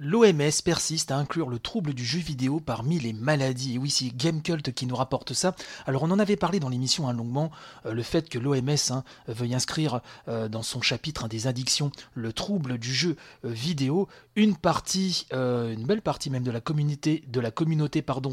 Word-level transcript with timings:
L'OMS 0.00 0.50
persiste 0.64 1.12
à 1.12 1.16
inclure 1.16 1.48
le 1.48 1.60
trouble 1.60 1.94
du 1.94 2.04
jeu 2.04 2.18
vidéo 2.18 2.58
parmi 2.58 2.98
les 2.98 3.12
maladies. 3.12 3.76
Et 3.76 3.78
oui, 3.78 3.90
c'est 3.90 4.06
Gamecult 4.06 4.74
qui 4.74 4.86
nous 4.86 4.96
rapporte 4.96 5.34
ça. 5.34 5.54
Alors 5.86 6.02
on 6.02 6.10
en 6.10 6.18
avait 6.18 6.34
parlé 6.34 6.58
dans 6.58 6.68
l'émission 6.68 7.08
hein, 7.08 7.12
longuement, 7.12 7.52
euh, 7.86 7.92
le 7.92 8.02
fait 8.02 8.28
que 8.28 8.40
l'OMS 8.40 8.90
hein, 8.90 9.04
veuille 9.28 9.54
inscrire 9.54 10.00
euh, 10.26 10.48
dans 10.48 10.64
son 10.64 10.82
chapitre 10.82 11.26
hein, 11.26 11.28
des 11.28 11.46
addictions 11.46 11.92
le 12.14 12.32
trouble 12.32 12.78
du 12.78 12.92
jeu 12.92 13.14
euh, 13.44 13.50
vidéo. 13.50 14.08
Une 14.34 14.56
partie, 14.56 15.28
une 15.30 15.86
belle 15.86 16.02
partie 16.02 16.28
même 16.28 16.42
de 16.42 16.50
la 16.50 16.60
communauté, 16.60 17.22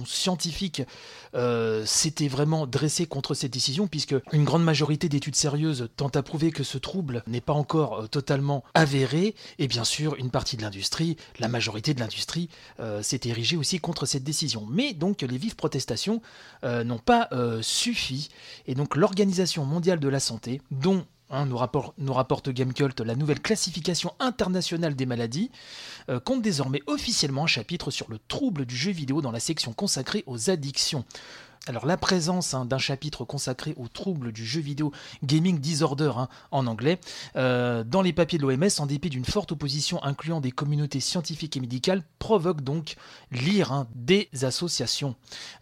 scientifique 0.07 0.81
s'était 1.85 2.27
vraiment 2.27 2.65
dressée 2.65 3.05
contre 3.05 3.35
cette 3.35 3.53
décision, 3.53 3.85
puisque 3.85 4.15
une 4.31 4.43
grande 4.43 4.63
majorité 4.63 5.09
d'études 5.09 5.35
sérieuses 5.35 5.89
tentent 5.97 6.15
à 6.15 6.23
prouver 6.23 6.51
que 6.51 6.63
ce 6.63 6.79
trouble 6.79 7.21
n'est 7.27 7.39
pas 7.39 7.53
encore 7.53 8.09
totalement 8.09 8.63
avéré. 8.73 9.35
Et 9.59 9.67
bien 9.67 9.83
sûr, 9.83 10.15
une 10.15 10.31
partie 10.31 10.57
de 10.57 10.63
l'industrie, 10.63 11.17
la 11.37 11.49
majorité 11.51 11.93
de 11.93 11.99
l'industrie 11.99 12.49
euh, 12.79 13.01
s'est 13.01 13.21
érigée 13.25 13.57
aussi 13.57 13.79
contre 13.79 14.05
cette 14.05 14.23
décision. 14.23 14.65
Mais 14.69 14.93
donc 14.93 15.21
les 15.21 15.37
vives 15.37 15.55
protestations 15.55 16.21
euh, 16.63 16.83
n'ont 16.83 16.99
pas 16.99 17.27
euh, 17.31 17.61
suffi, 17.61 18.29
et 18.65 18.75
donc 18.75 18.95
l'Organisation 18.95 19.65
mondiale 19.65 19.99
de 19.99 20.07
la 20.07 20.19
santé, 20.19 20.61
dont 20.71 21.05
hein, 21.29 21.45
nous, 21.45 21.57
rapporte, 21.57 21.93
nous, 21.97 22.13
rapporte 22.13 22.49
Gamecult 22.49 22.99
la 23.01 23.15
nouvelle 23.15 23.41
classification 23.41 24.13
internationale 24.19 24.95
des 24.95 25.05
maladies, 25.05 25.51
compte 26.25 26.41
désormais 26.41 26.81
officiellement 26.87 27.43
un 27.43 27.47
chapitre 27.47 27.91
sur 27.91 28.09
le 28.09 28.19
trouble 28.27 28.65
du 28.65 28.75
jeu 28.75 28.91
vidéo 28.91 29.21
dans 29.21 29.31
la 29.31 29.39
section 29.39 29.71
consacrée 29.73 30.23
aux 30.25 30.49
addictions. 30.49 31.05
Alors 31.67 31.85
la 31.85 31.95
présence 31.95 32.55
hein, 32.55 32.65
d'un 32.65 32.79
chapitre 32.79 33.23
consacré 33.23 33.75
aux 33.77 33.87
troubles 33.87 34.31
du 34.31 34.43
jeu 34.43 34.61
vidéo 34.61 34.91
Gaming 35.23 35.59
Disorder 35.59 36.11
hein, 36.17 36.27
en 36.49 36.65
anglais 36.65 36.99
euh, 37.35 37.83
dans 37.83 38.01
les 38.01 38.13
papiers 38.13 38.39
de 38.39 38.47
l'OMS 38.47 38.69
en 38.79 38.87
dépit 38.87 39.11
d'une 39.11 39.25
forte 39.25 39.51
opposition 39.51 40.03
incluant 40.03 40.41
des 40.41 40.49
communautés 40.49 40.99
scientifiques 40.99 41.55
et 41.57 41.59
médicales 41.59 42.01
provoque 42.17 42.61
donc 42.61 42.95
lire 43.31 43.71
hein, 43.71 43.87
des 43.93 44.27
associations. 44.41 45.15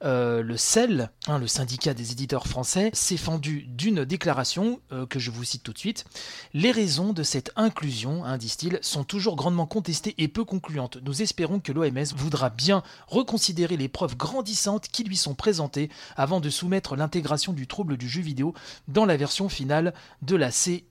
Euh, 0.03 0.41
le 0.41 0.55
CEL, 0.55 1.11
le 1.27 1.47
syndicat 1.47 1.93
des 1.93 2.13
éditeurs 2.13 2.47
français, 2.47 2.91
s'est 2.93 3.17
fendu 3.17 3.65
d'une 3.67 4.05
déclaration 4.05 4.79
euh, 4.93 5.05
que 5.05 5.19
je 5.19 5.31
vous 5.31 5.43
cite 5.43 5.63
tout 5.63 5.73
de 5.73 5.79
suite. 5.79 6.05
Les 6.53 6.71
raisons 6.71 7.11
de 7.11 7.23
cette 7.23 7.51
inclusion, 7.57 8.23
disent-ils, 8.37 8.79
sont 8.81 9.03
toujours 9.03 9.35
grandement 9.35 9.65
contestées 9.65 10.15
et 10.17 10.29
peu 10.29 10.45
concluantes. 10.45 10.97
Nous 11.03 11.21
espérons 11.21 11.59
que 11.59 11.73
l'OMS 11.73 12.15
voudra 12.15 12.49
bien 12.49 12.83
reconsidérer 13.07 13.75
les 13.75 13.89
preuves 13.89 14.15
grandissantes 14.15 14.87
qui 14.87 15.03
lui 15.03 15.17
sont 15.17 15.35
présentées 15.35 15.88
avant 16.15 16.39
de 16.39 16.49
soumettre 16.49 16.95
l'intégration 16.95 17.53
du 17.53 17.67
trouble 17.67 17.97
du 17.97 18.07
jeu 18.07 18.21
vidéo 18.21 18.53
dans 18.87 19.05
la 19.05 19.17
version 19.17 19.49
finale 19.49 19.93
de 20.21 20.35
la 20.35 20.51
CIM 20.51 20.81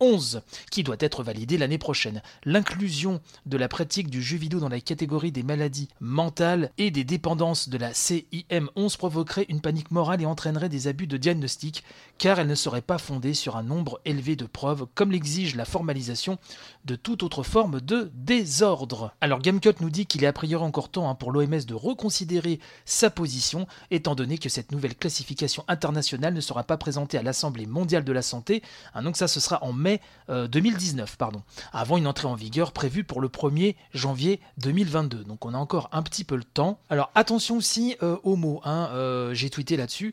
11, 0.00 0.42
qui 0.70 0.82
doit 0.82 0.96
être 1.00 1.22
validé 1.22 1.56
l'année 1.56 1.78
prochaine. 1.78 2.22
L'inclusion 2.44 3.20
de 3.46 3.56
la 3.56 3.68
pratique 3.68 4.10
du 4.10 4.22
jeu 4.22 4.36
vidéo 4.36 4.60
dans 4.60 4.68
la 4.68 4.80
catégorie 4.80 5.32
des 5.32 5.42
maladies 5.42 5.88
mentales 6.00 6.70
et 6.76 6.90
des 6.90 7.04
dépendances 7.04 7.68
de 7.68 7.78
la 7.78 7.94
CIM 7.94 8.68
11 8.76 8.96
provoquerait 8.96 9.46
une 9.48 9.60
panique 9.60 9.90
morale 9.90 10.20
et 10.20 10.26
entraînerait 10.26 10.68
des 10.68 10.88
abus 10.88 11.06
de 11.06 11.16
diagnostic, 11.16 11.82
car 12.18 12.38
elle 12.38 12.46
ne 12.46 12.54
serait 12.54 12.82
pas 12.82 12.98
fondée 12.98 13.34
sur 13.34 13.56
un 13.56 13.62
nombre 13.62 14.00
élevé 14.04 14.36
de 14.36 14.44
preuves, 14.44 14.86
comme 14.94 15.12
l'exige 15.12 15.56
la 15.56 15.64
formalisation 15.64 16.38
de 16.84 16.96
toute 16.96 17.22
autre 17.22 17.42
forme 17.42 17.80
de 17.80 18.10
désordre. 18.14 19.12
Alors 19.20 19.40
Gamecut 19.40 19.80
nous 19.80 19.90
dit 19.90 20.06
qu'il 20.06 20.24
est 20.24 20.28
a 20.28 20.32
priori 20.32 20.64
encore 20.64 20.90
temps 20.90 21.08
hein, 21.08 21.14
pour 21.14 21.32
l'OMS 21.32 21.64
de 21.66 21.74
reconsidérer 21.74 22.60
sa 22.84 23.10
position, 23.10 23.66
étant 23.90 24.14
donné 24.14 24.38
que 24.38 24.48
cette 24.48 24.72
nouvelle 24.72 24.94
classification 24.94 25.64
internationale 25.68 26.34
ne 26.34 26.40
sera 26.40 26.64
pas 26.64 26.76
présentée 26.76 27.18
à 27.18 27.22
l'Assemblée 27.22 27.66
mondiale 27.66 28.04
de 28.04 28.12
la 28.12 28.22
santé, 28.22 28.62
hein, 28.94 29.02
donc 29.06 29.16
ça 29.16 29.28
ce 29.28 29.38
sera 29.38 29.62
en 29.62 29.72
2019, 29.72 31.10
euh, 31.10 31.14
pardon, 31.16 31.42
avant 31.72 31.96
une 31.96 32.08
entrée 32.08 32.26
en 32.26 32.34
vigueur 32.34 32.72
prévue 32.72 33.04
pour 33.04 33.20
le 33.20 33.28
1er 33.28 33.76
janvier 33.94 34.40
2022. 34.58 35.22
Donc 35.22 35.46
on 35.46 35.54
a 35.54 35.58
encore 35.58 35.88
un 35.92 36.02
petit 36.02 36.24
peu 36.24 36.34
le 36.34 36.42
temps. 36.42 36.80
Alors 36.90 37.12
attention 37.14 37.56
aussi 37.56 37.96
euh, 38.02 38.16
aux 38.24 38.34
mots, 38.34 38.60
hein, 38.64 38.90
euh, 38.92 39.32
j'ai 39.32 39.48
tweeté 39.48 39.76
là-dessus, 39.76 40.12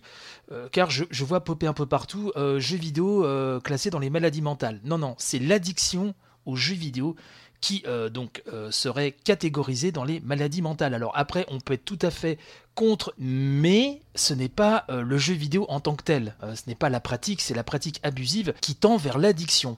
car 0.72 0.92
je, 0.92 1.06
je, 1.10 1.24
vois 1.24 1.44
popper 1.44 1.66
un 1.66 1.74
peu 1.74 1.88
partout 1.88 2.32
jeux 2.36 2.78
vidéo 2.78 3.26
classés 3.64 3.90
dans 3.90 3.98
les 3.98 4.12
maladies 4.12 4.44
mentales. 4.44 4.80
Non, 4.84 5.00
non, 5.00 5.16
c'est 5.18 5.40
l'addiction 5.40 6.14
aux 6.46 6.56
jeux 6.56 6.76
vidéo 6.76 7.16
qui 7.64 7.82
euh, 7.88 8.10
donc 8.10 8.44
euh, 8.52 8.72
serait 8.72 9.14
catégorisé 9.14 9.94
dans 9.94 10.04
les 10.04 10.20
maladies 10.20 10.62
mentales. 10.62 10.94
Alors 10.94 11.14
après, 11.16 11.46
on 11.50 11.62
peut 11.62 11.76
être 11.76 11.86
tout 11.86 12.00
à 12.02 12.12
fait 12.12 12.38
contre, 12.76 13.14
mais 13.18 14.02
ce 14.16 14.34
n'est 14.34 14.50
pas 14.50 14.84
euh, 14.90 15.02
le 15.02 15.18
jeu 15.18 15.34
vidéo 15.34 15.66
en 15.70 15.80
tant 15.80 15.96
que 15.96 16.04
tel. 16.04 16.36
ce 16.42 16.64
n'est 16.68 16.76
pas 16.76 16.90
la 16.90 17.00
pratique, 17.00 17.40
c'est 17.40 17.54
la 17.54 17.64
pratique 17.64 18.02
abusive 18.04 18.54
qui 18.60 18.76
tend 18.76 18.98
vers 18.98 19.18
l'addiction. 19.18 19.78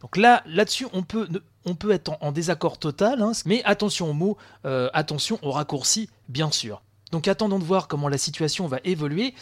Donc 0.00 0.16
là, 0.16 0.42
là-dessus, 0.46 0.86
on 0.94 1.02
peut, 1.02 1.28
on 1.66 1.74
peut 1.74 1.90
être 1.90 2.16
en, 2.22 2.32
désaccord 2.32 2.78
total, 2.78 3.20
hein, 3.20 3.32
mais 3.44 3.62
attention 3.64 4.10
aux 4.10 4.14
mots, 4.14 4.38
attention 4.64 5.38
aux 5.42 5.50
raccourcis, 5.50 6.08
bien 6.28 6.50
sûr. 6.50 6.80
Donc 7.12 7.28
attendons 7.28 7.58
de 7.58 7.64
voir 7.64 7.86
comment 7.86 8.08
la 8.08 8.18
situation 8.18 8.66
va 8.66 8.78
évoluer. 8.84 9.34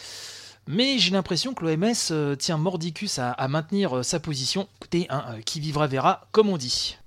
Mais 0.67 0.97
j'ai 0.97 1.11
l'impression 1.11 1.53
que 1.53 1.63
l'OMS 1.63 2.37
tient 2.37 2.57
mordicus 2.57 3.19
à, 3.19 3.47
maintenir 3.47 4.03
sa 4.03 4.19
position. 4.19 4.67
Écoutez, 4.79 5.05
hein, 5.09 5.35
qui 5.45 5.59
vivra 5.59 5.87
verra, 5.87 6.27
comme 6.31 6.49
on 6.49 6.57
dit. 6.57 6.97